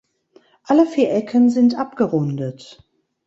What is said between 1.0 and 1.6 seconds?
Ecken